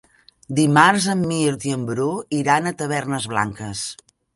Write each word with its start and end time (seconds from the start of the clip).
Dimarts 0.59 1.05
en 1.13 1.21
Mirt 1.33 1.69
i 1.69 1.75
en 1.77 1.85
Bru 1.93 2.11
iran 2.41 2.67
a 2.67 2.77
Tavernes 2.83 3.33
Blanques. 3.37 3.89